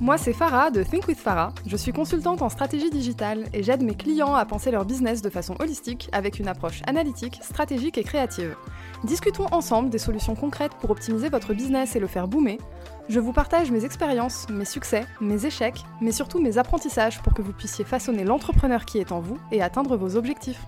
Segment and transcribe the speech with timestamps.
[0.00, 1.52] Moi c'est Farah de Think with Farah.
[1.66, 5.30] Je suis consultante en stratégie digitale et j'aide mes clients à penser leur business de
[5.30, 8.56] façon holistique avec une approche analytique, stratégique et créative.
[9.04, 12.58] Discutons ensemble des solutions concrètes pour optimiser votre business et le faire boomer.
[13.08, 17.42] Je vous partage mes expériences, mes succès, mes échecs, mais surtout mes apprentissages pour que
[17.42, 20.64] vous puissiez façonner l'entrepreneur qui est en vous et atteindre vos objectifs.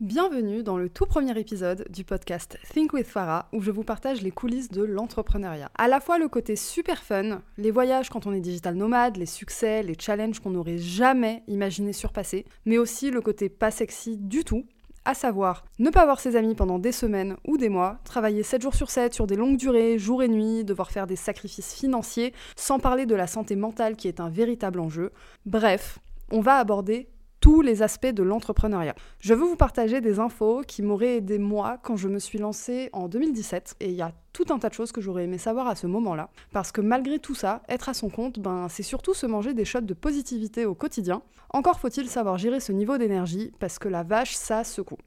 [0.00, 4.22] Bienvenue dans le tout premier épisode du podcast Think with Farah où je vous partage
[4.22, 5.72] les coulisses de l'entrepreneuriat.
[5.76, 9.26] À la fois le côté super fun, les voyages quand on est digital nomade, les
[9.26, 14.44] succès, les challenges qu'on n'aurait jamais imaginé surpasser, mais aussi le côté pas sexy du
[14.44, 14.66] tout,
[15.04, 18.62] à savoir ne pas voir ses amis pendant des semaines ou des mois, travailler 7
[18.62, 22.32] jours sur 7 sur des longues durées, jour et nuit, devoir faire des sacrifices financiers,
[22.54, 25.10] sans parler de la santé mentale qui est un véritable enjeu.
[25.44, 25.98] Bref,
[26.30, 27.08] on va aborder
[27.40, 28.94] tous les aspects de l'entrepreneuriat.
[29.20, 32.90] Je veux vous partager des infos qui m'auraient aidé moi quand je me suis lancée
[32.92, 35.68] en 2017 et il y a tout un tas de choses que j'aurais aimé savoir
[35.68, 39.14] à ce moment-là parce que malgré tout ça, être à son compte, ben c'est surtout
[39.14, 41.22] se manger des shots de positivité au quotidien.
[41.50, 44.98] Encore faut-il savoir gérer ce niveau d'énergie parce que la vache ça secoue.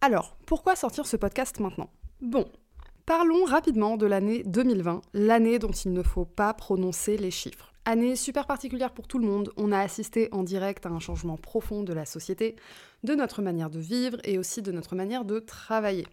[0.00, 1.90] Alors, pourquoi sortir ce podcast maintenant?
[2.20, 2.46] Bon,
[3.08, 7.72] Parlons rapidement de l'année 2020, l'année dont il ne faut pas prononcer les chiffres.
[7.90, 11.38] Année super particulière pour tout le monde, on a assisté en direct à un changement
[11.38, 12.54] profond de la société,
[13.02, 16.06] de notre manière de vivre et aussi de notre manière de travailler.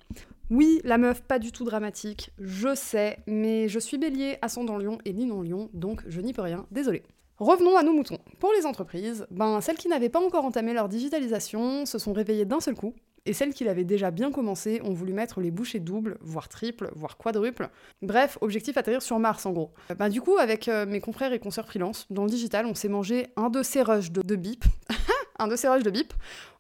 [0.50, 5.00] Oui, la meuf pas du tout dramatique, je sais, mais je suis bélier, ascendant lion
[5.04, 7.04] et ni non lion, donc je n'y peux rien, désolé.
[7.40, 8.20] Revenons à nos moutons.
[8.40, 12.46] Pour les entreprises, ben celles qui n'avaient pas encore entamé leur digitalisation se sont réveillées
[12.46, 12.94] d'un seul coup
[13.26, 16.92] et celles qui l'avaient déjà bien commencé ont voulu mettre les bouchées doubles, voire triples,
[16.96, 17.70] voire quadruples.
[18.02, 19.72] Bref, objectif atterrir sur Mars en gros.
[19.98, 22.90] Bah, du coup, avec euh, mes confrères et consoeurs freelance, dans le digital, on s'est
[22.90, 24.64] mangé un de ces rushs de, de bip.
[25.40, 26.14] un de ces rushs de bip,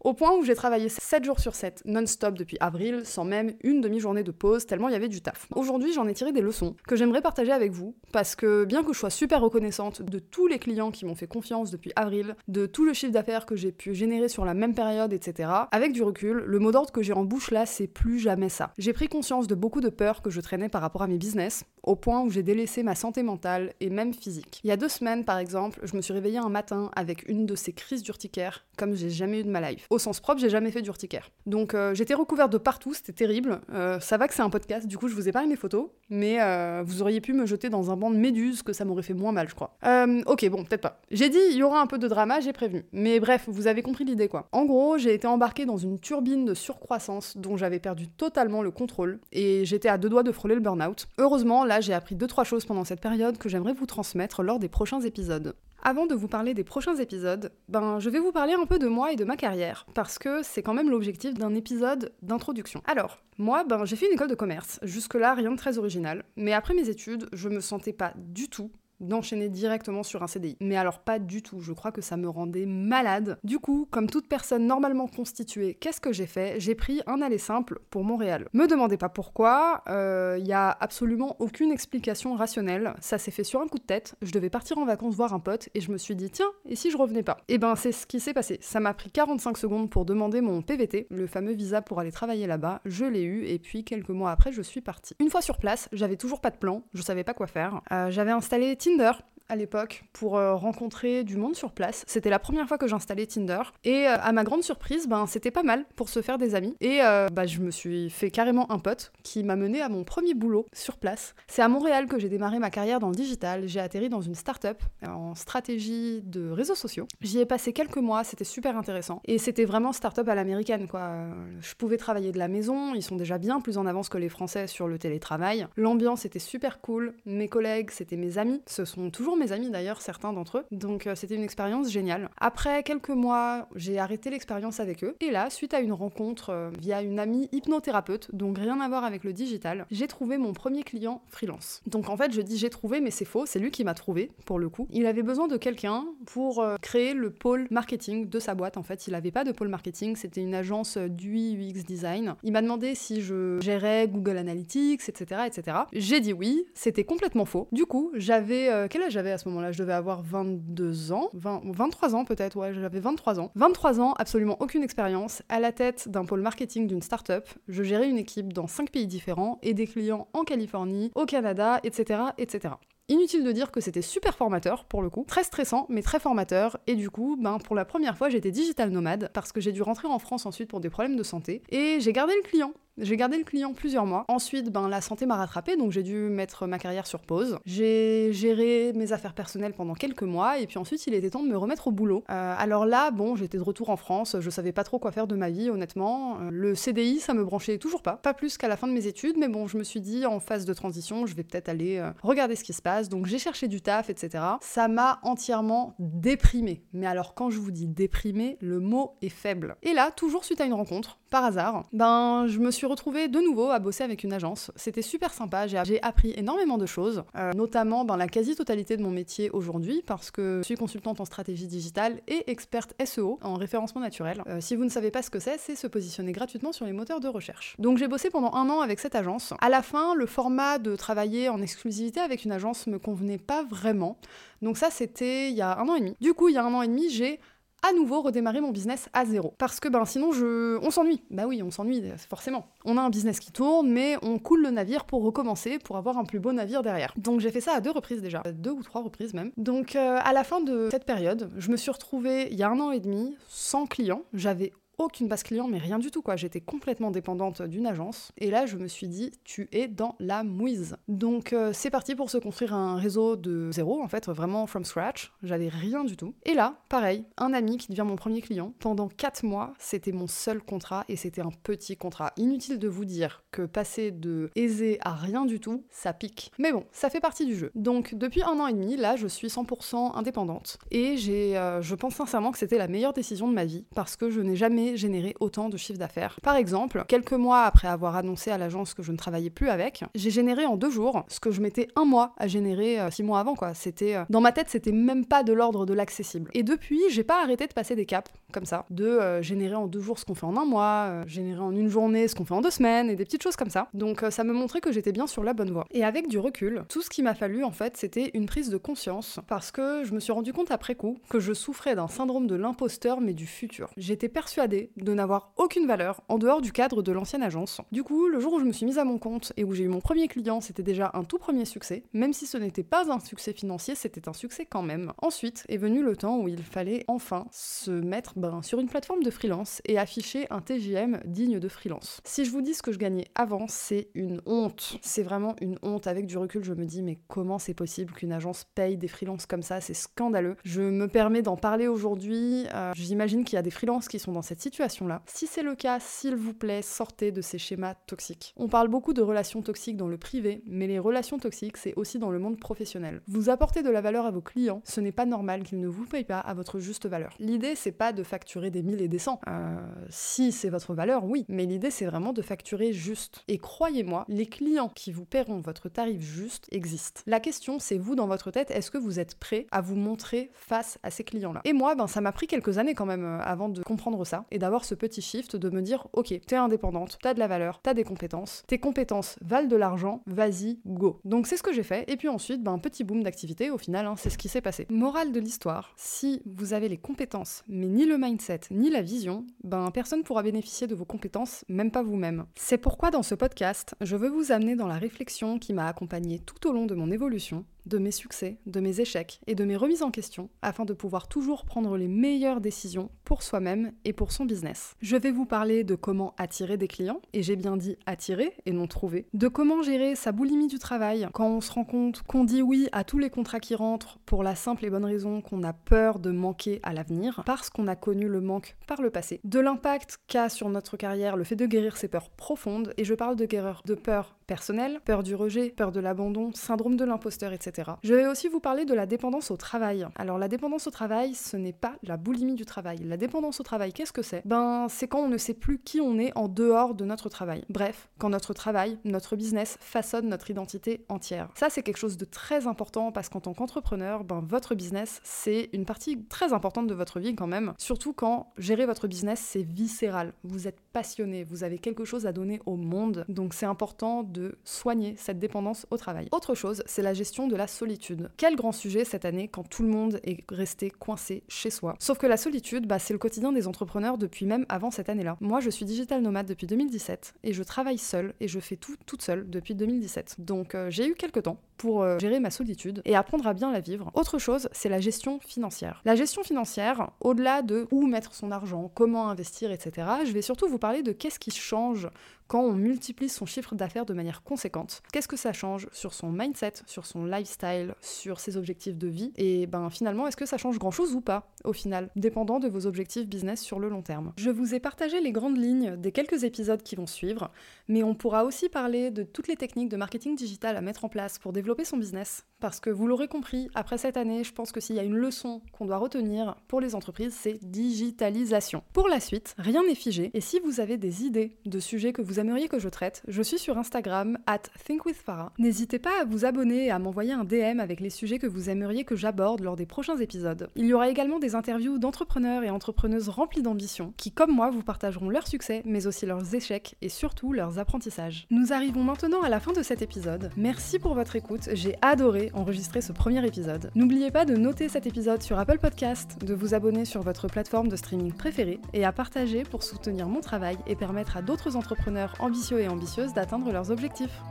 [0.05, 3.81] au point où j'ai travaillé 7 jours sur 7 non-stop depuis avril, sans même une
[3.81, 5.47] demi-journée de pause, tellement il y avait du taf.
[5.55, 8.93] Aujourd'hui, j'en ai tiré des leçons que j'aimerais partager avec vous, parce que bien que
[8.93, 12.67] je sois super reconnaissante de tous les clients qui m'ont fait confiance depuis avril, de
[12.67, 16.03] tout le chiffre d'affaires que j'ai pu générer sur la même période, etc., avec du
[16.03, 18.73] recul, le mot d'ordre que j'ai en bouche là, c'est plus jamais ça.
[18.77, 21.63] J'ai pris conscience de beaucoup de peurs que je traînais par rapport à mes business,
[21.81, 24.61] au point où j'ai délaissé ma santé mentale et même physique.
[24.63, 27.47] Il y a deux semaines, par exemple, je me suis réveillée un matin avec une
[27.47, 29.87] de ces crises d'urticaire, comme j'ai jamais eu de ma life.
[29.95, 31.29] Au sens propre, j'ai jamais fait d'urticaire.
[31.45, 33.61] Donc euh, j'étais recouverte de partout, c'était terrible.
[33.73, 35.87] Euh, ça va que c'est un podcast, du coup je vous ai pas mes photos,
[36.09, 39.03] mais euh, vous auriez pu me jeter dans un banc de méduses que ça m'aurait
[39.03, 39.77] fait moins mal, je crois.
[40.25, 40.99] ok, bon, peut-être pas.
[41.11, 42.83] J'ai dit il y aura un peu de drama, j'ai prévenu.
[42.91, 44.49] Mais bref, vous avez compris l'idée quoi.
[44.51, 48.71] En gros, j'ai été embarquée dans une turbine de surcroissance dont j'avais perdu totalement le
[48.71, 51.07] contrôle et j'étais à deux doigts de frôler le burn-out.
[51.19, 54.59] Heureusement, là j'ai appris deux trois choses pendant cette période que j'aimerais vous transmettre lors
[54.59, 55.55] des prochains épisodes.
[55.87, 58.87] Avant de vous parler des prochains épisodes, ben je vais vous parler un peu de
[58.87, 62.81] moi et de ma carrière, parce que c'est quand même l'objectif d'un épisode d'introduction.
[62.87, 66.53] Alors, moi, ben j'ai fait une école de commerce, jusque-là rien de très original, mais
[66.53, 70.57] après mes études, je me sentais pas du tout d'enchaîner directement sur un CDI.
[70.61, 73.37] Mais alors pas du tout, je crois que ça me rendait malade.
[73.43, 76.59] Du coup, comme toute personne normalement constituée, qu'est-ce que j'ai fait?
[76.59, 78.47] J'ai pris un aller simple pour Montréal.
[78.53, 83.43] Me demandez pas pourquoi, il euh, y a absolument aucune explication rationnelle, ça s'est fait
[83.43, 85.91] sur un coup de tête, je devais partir en vacances voir un pote et je
[85.91, 87.37] me suis dit tiens, et si je revenais pas?
[87.47, 90.41] Et eh ben c'est ce qui s'est passé, ça m'a pris 45 secondes pour demander
[90.41, 94.09] mon PVT, le fameux visa pour aller travailler là-bas, je l'ai eu et puis quelques
[94.09, 95.15] mois après je suis partie.
[95.19, 98.09] Une fois sur place, j'avais toujours pas de plan, je savais pas quoi faire, euh,
[98.11, 99.17] j'avais installé Tinder
[99.49, 102.03] à l'époque pour euh, rencontrer du monde sur place.
[102.07, 105.51] C'était la première fois que j'installais Tinder et euh, à ma grande surprise, ben c'était
[105.51, 108.71] pas mal pour se faire des amis et euh, bah, je me suis fait carrément
[108.71, 111.35] un pote qui m'a mené à mon premier boulot sur place.
[111.47, 113.67] C'est à Montréal que j'ai démarré ma carrière dans le digital.
[113.67, 117.07] J'ai atterri dans une start-up en stratégie de réseaux sociaux.
[117.21, 121.11] J'y ai passé quelques mois, c'était super intéressant et c'était vraiment start-up à l'américaine quoi.
[121.59, 124.29] Je pouvais travailler de la maison, ils sont déjà bien plus en avance que les
[124.29, 125.67] Français sur le télétravail.
[125.75, 130.01] L'ambiance était super cool, mes collègues c'était mes amis, ce sont toujours mes amis d'ailleurs,
[130.01, 130.65] certains d'entre eux.
[130.71, 132.29] Donc euh, c'était une expérience géniale.
[132.37, 135.15] Après quelques mois, j'ai arrêté l'expérience avec eux.
[135.21, 139.03] Et là, suite à une rencontre euh, via une amie hypnothérapeute, donc rien à voir
[139.03, 141.81] avec le digital, j'ai trouvé mon premier client freelance.
[141.87, 144.31] Donc en fait, je dis j'ai trouvé, mais c'est faux, c'est lui qui m'a trouvé
[144.45, 144.87] pour le coup.
[144.91, 148.77] Il avait besoin de quelqu'un pour euh, créer le pôle marketing de sa boîte.
[148.77, 152.35] En fait, il n'avait pas de pôle marketing, c'était une agence d'UI UX design.
[152.43, 155.77] Il m'a demandé si je gérais Google Analytics, etc., etc.
[155.93, 157.67] J'ai dit oui, c'était complètement faux.
[157.71, 162.25] Du coup, j'avais quel âge à ce moment-là Je devais avoir 22 ans, 23 ans
[162.25, 163.51] peut-être, ouais, j'avais 23 ans.
[163.55, 167.47] 23 ans, absolument aucune expérience, à la tête d'un pôle marketing d'une start-up.
[167.67, 171.79] Je gérais une équipe dans 5 pays différents et des clients en Californie, au Canada,
[171.83, 172.21] etc.
[172.37, 172.75] etc.
[173.07, 176.79] Inutile de dire que c'était super formateur pour le coup, très stressant mais très formateur
[176.87, 179.83] et du coup, ben pour la première fois j'étais digital nomade parce que j'ai dû
[179.83, 183.17] rentrer en France ensuite pour des problèmes de santé et j'ai gardé le client J'ai
[183.17, 184.23] gardé le client plusieurs mois.
[184.29, 187.57] Ensuite, ben, la santé m'a rattrapé, donc j'ai dû mettre ma carrière sur pause.
[187.65, 191.49] J'ai géré mes affaires personnelles pendant quelques mois, et puis ensuite, il était temps de
[191.49, 192.23] me remettre au boulot.
[192.29, 195.27] Euh, alors là, bon, j'étais de retour en France, je savais pas trop quoi faire
[195.27, 196.39] de ma vie, honnêtement.
[196.39, 198.13] Euh, le CDI, ça me branchait toujours pas.
[198.13, 200.39] Pas plus qu'à la fin de mes études, mais bon, je me suis dit, en
[200.39, 203.09] phase de transition, je vais peut-être aller euh, regarder ce qui se passe.
[203.09, 204.41] Donc j'ai cherché du taf, etc.
[204.61, 206.81] Ça m'a entièrement déprimé.
[206.93, 209.75] Mais alors, quand je vous dis déprimé, le mot est faible.
[209.83, 213.41] Et là, toujours suite à une rencontre, par hasard, ben je me suis retrouvée de
[213.41, 214.71] nouveau à bosser avec une agence.
[214.77, 219.11] C'était super sympa, j'ai appris énormément de choses, euh, notamment ben, la quasi-totalité de mon
[219.11, 223.99] métier aujourd'hui, parce que je suis consultante en stratégie digitale et experte SEO en référencement
[223.99, 224.43] naturel.
[224.47, 226.93] Euh, si vous ne savez pas ce que c'est, c'est se positionner gratuitement sur les
[226.93, 227.75] moteurs de recherche.
[227.79, 229.53] Donc j'ai bossé pendant un an avec cette agence.
[229.59, 233.61] À la fin, le format de travailler en exclusivité avec une agence me convenait pas
[233.61, 234.17] vraiment.
[234.61, 236.15] Donc ça, c'était il y a un an et demi.
[236.21, 237.41] Du coup, il y a un an et demi, j'ai
[237.87, 239.53] à nouveau redémarrer mon business à zéro.
[239.57, 240.77] Parce que ben sinon je...
[240.85, 241.21] on s'ennuie.
[241.29, 242.65] Bah oui, on s'ennuie forcément.
[242.83, 246.17] On a un business qui tourne, mais on coule le navire pour recommencer, pour avoir
[246.17, 247.13] un plus beau navire derrière.
[247.17, 249.51] Donc j'ai fait ça à deux reprises déjà, deux ou trois reprises même.
[249.57, 252.69] Donc euh, à la fin de cette période, je me suis retrouvée il y a
[252.69, 254.23] un an et demi sans clients.
[254.33, 256.35] J'avais aucune base client, mais rien du tout quoi.
[256.35, 258.31] J'étais complètement dépendante d'une agence.
[258.37, 260.97] Et là, je me suis dit, tu es dans la mouise.
[261.07, 264.85] Donc euh, c'est parti pour se construire un réseau de zéro, en fait, vraiment from
[264.85, 265.31] scratch.
[265.43, 266.33] J'avais rien du tout.
[266.43, 268.73] Et là, pareil, un ami qui devient mon premier client.
[268.79, 272.33] Pendant 4 mois, c'était mon seul contrat et c'était un petit contrat.
[272.37, 276.51] Inutile de vous dire que passer de aisé à rien du tout, ça pique.
[276.59, 277.71] Mais bon, ça fait partie du jeu.
[277.75, 280.77] Donc depuis un an et demi, là, je suis 100% indépendante.
[280.91, 284.15] Et j'ai, euh, je pense sincèrement que c'était la meilleure décision de ma vie parce
[284.15, 286.37] que je n'ai jamais générer autant de chiffre d'affaires.
[286.43, 290.03] Par exemple, quelques mois après avoir annoncé à l'agence que je ne travaillais plus avec,
[290.15, 293.23] j'ai généré en deux jours ce que je mettais un mois à générer euh, six
[293.23, 293.73] mois avant, quoi.
[293.73, 296.49] C'était, euh, dans ma tête, c'était même pas de l'ordre de l'accessible.
[296.53, 299.87] Et depuis, j'ai pas arrêté de passer des caps, comme ça, de euh, générer en
[299.87, 302.53] deux jours ce qu'on fait en un mois, générer en une journée ce qu'on fait
[302.53, 303.87] en deux semaines, et des petites choses comme ça.
[303.93, 305.85] Donc ça me montrait que j'étais bien sur la bonne voie.
[305.91, 308.77] Et avec du recul, tout ce qui m'a fallu, en fait, c'était une prise de
[308.77, 312.47] conscience, parce que je me suis rendu compte après coup que je souffrais d'un syndrome
[312.47, 313.89] de l'imposteur, mais du futur.
[313.97, 317.81] J'étais persuadée de n'avoir aucune valeur en dehors du cadre de l'ancienne agence.
[317.91, 319.83] Du coup, le jour où je me suis mise à mon compte et où j'ai
[319.83, 322.03] eu mon premier client, c'était déjà un tout premier succès.
[322.13, 325.13] Même si ce n'était pas un succès financier, c'était un succès quand même.
[325.21, 329.23] Ensuite est venu le temps où il fallait enfin se mettre ben, sur une plateforme
[329.23, 332.21] de freelance et afficher un TGM digne de freelance.
[332.23, 334.97] Si je vous dis ce que je gagnais avant, c'est une honte.
[335.01, 336.07] C'est vraiment une honte.
[336.07, 339.45] Avec du recul, je me dis mais comment c'est possible qu'une agence paye des freelances
[339.45, 339.81] comme ça?
[339.81, 340.55] C'est scandaleux.
[340.63, 342.65] Je me permets d'en parler aujourd'hui.
[342.73, 345.21] Euh, j'imagine qu'il y a des freelances qui sont dans cette situation-là.
[345.27, 348.53] Si c'est le cas, s'il vous plaît, sortez de ces schémas toxiques.
[348.57, 352.17] On parle beaucoup de relations toxiques dans le privé, mais les relations toxiques, c'est aussi
[352.17, 353.21] dans le monde professionnel.
[353.27, 356.05] Vous apportez de la valeur à vos clients, ce n'est pas normal qu'ils ne vous
[356.05, 357.35] payent pas à votre juste valeur.
[357.39, 359.39] L'idée, c'est pas de facturer des mille et des cents.
[359.47, 359.75] Euh,
[360.09, 363.43] si c'est votre valeur, oui, mais l'idée, c'est vraiment de facturer juste.
[363.47, 367.21] Et croyez-moi, les clients qui vous paieront votre tarif juste existent.
[367.27, 370.49] La question, c'est vous dans votre tête, est-ce que vous êtes prêt à vous montrer
[370.53, 371.61] face à ces clients-là?
[371.65, 374.45] Et moi, ben, ça m'a pris quelques années quand même euh, avant de comprendre ça
[374.55, 377.81] et d'avoir ce petit shift de me dire ok, t'es indépendante, t'as de la valeur,
[377.83, 381.19] t'as des compétences, tes compétences valent de l'argent, vas-y, go.
[381.25, 383.77] Donc c'est ce que j'ai fait, et puis ensuite, ben, un petit boom d'activité, au
[383.77, 384.87] final, hein, c'est ce qui s'est passé.
[384.89, 389.45] Morale de l'histoire, si vous avez les compétences, mais ni le mindset, ni la vision,
[389.65, 392.45] ben personne pourra bénéficier de vos compétences, même pas vous-même.
[392.55, 396.39] C'est pourquoi dans ce podcast, je veux vous amener dans la réflexion qui m'a accompagnée
[396.39, 399.75] tout au long de mon évolution, de mes succès, de mes échecs et de mes
[399.75, 404.31] remises en question afin de pouvoir toujours prendre les meilleures décisions pour soi-même et pour
[404.31, 404.95] son business.
[405.01, 408.71] Je vais vous parler de comment attirer des clients, et j'ai bien dit attirer et
[408.71, 412.43] non trouver, de comment gérer sa boulimie du travail quand on se rend compte qu'on
[412.43, 415.63] dit oui à tous les contrats qui rentrent pour la simple et bonne raison qu'on
[415.63, 419.39] a peur de manquer à l'avenir parce qu'on a connu le manque par le passé,
[419.43, 423.13] de l'impact qu'a sur notre carrière le fait de guérir ses peurs profondes, et je
[423.13, 427.53] parle de guéreur de peur personnelle, peur du rejet, peur de l'abandon, syndrome de l'imposteur,
[427.53, 427.74] etc.
[428.03, 430.07] Je vais aussi vous parler de la dépendance au travail.
[430.15, 432.99] Alors la dépendance au travail, ce n'est pas la boulimie du travail.
[433.03, 434.41] La dépendance au travail, qu'est-ce que c'est?
[434.45, 437.63] Ben c'est quand on ne sait plus qui on est en dehors de notre travail.
[437.69, 441.49] Bref, quand notre travail, notre business façonne notre identité entière.
[441.55, 445.69] Ça c'est quelque chose de très important parce qu'en tant qu'entrepreneur, ben votre business c'est
[445.73, 447.73] une partie très importante de votre vie quand même.
[447.77, 450.33] Surtout quand gérer votre business c'est viscéral.
[450.43, 453.25] Vous êtes passionné, vous avez quelque chose à donner au monde.
[453.29, 456.27] Donc c'est important de soigner cette dépendance au travail.
[456.31, 458.29] Autre chose, c'est la gestion de la solitude.
[458.37, 461.95] Quel grand sujet cette année quand tout le monde est resté coincé chez soi.
[461.99, 465.37] Sauf que la solitude, bah, c'est le quotidien des entrepreneurs depuis même avant cette année-là.
[465.41, 468.95] Moi, je suis digital nomade depuis 2017 et je travaille seule et je fais tout
[469.05, 470.35] toute seule depuis 2017.
[470.39, 473.71] Donc euh, j'ai eu quelques temps pour euh, gérer ma solitude et apprendre à bien
[473.71, 474.11] la vivre.
[474.13, 476.01] Autre chose, c'est la gestion financière.
[476.05, 480.67] La gestion financière, au-delà de où mettre son argent, comment investir, etc., je vais surtout
[480.67, 482.09] vous parler de qu'est-ce qui change
[482.47, 486.31] quand on multiplie son chiffre d'affaires de manière conséquente, qu'est-ce que ça change sur son
[486.31, 490.57] mindset, sur son lifestyle, sur ses objectifs de vie Et ben finalement, est-ce que ça
[490.57, 494.33] change grand-chose ou pas au final, dépendant de vos objectifs business sur le long terme.
[494.37, 497.51] Je vous ai partagé les grandes lignes des quelques épisodes qui vont suivre,
[497.87, 501.09] mais on pourra aussi parler de toutes les techniques de marketing digital à mettre en
[501.09, 504.71] place pour développer son business, parce que vous l'aurez compris, après cette année, je pense
[504.71, 508.81] que s'il y a une leçon qu'on doit retenir pour les entreprises, c'est digitalisation.
[508.91, 512.23] Pour la suite, rien n'est figé, et si vous avez des idées de sujets que
[512.23, 515.53] vous aimeriez que je traite, je suis sur Instagram, at thinkwithfarah.
[515.59, 518.71] N'hésitez pas à vous abonner et à m'envoyer un DM avec les sujets que vous
[518.71, 520.67] aimeriez que j'aborde lors des prochains épisodes.
[520.75, 524.81] Il y aura également des interviews d'entrepreneurs et entrepreneuses remplis d'ambition, qui comme moi vous
[524.81, 528.47] partageront leurs succès, mais aussi leurs échecs et surtout leurs apprentissages.
[528.49, 530.49] Nous arrivons maintenant à la fin de cet épisode.
[530.57, 533.91] Merci pour votre écoute, j'ai adoré enregistrer ce premier épisode.
[533.95, 537.89] N'oubliez pas de noter cet épisode sur Apple Podcast, de vous abonner sur votre plateforme
[537.89, 542.33] de streaming préférée et à partager pour soutenir mon travail et permettre à d'autres entrepreneurs
[542.39, 544.41] ambitieux et ambitieuses d'atteindre leurs objectifs.